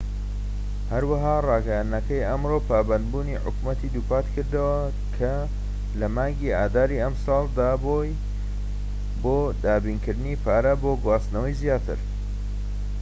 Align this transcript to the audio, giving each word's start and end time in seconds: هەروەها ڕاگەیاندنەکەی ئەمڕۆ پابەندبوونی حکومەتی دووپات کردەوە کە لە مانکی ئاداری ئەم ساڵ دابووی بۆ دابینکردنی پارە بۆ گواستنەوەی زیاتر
هەروەها 0.91 1.33
ڕاگەیاندنەکەی 1.49 2.27
ئەمڕۆ 2.29 2.57
پابەندبوونی 2.69 3.41
حکومەتی 3.45 3.91
دووپات 3.93 4.25
کردەوە 4.33 4.77
کە 5.17 5.33
لە 5.99 6.07
مانکی 6.15 6.55
ئاداری 6.57 7.01
ئەم 7.03 7.15
ساڵ 7.25 7.45
دابووی 7.57 8.19
بۆ 9.23 9.37
دابینکردنی 9.63 10.39
پارە 10.45 10.73
بۆ 10.81 10.91
گواستنەوەی 11.03 11.57
زیاتر 11.61 11.99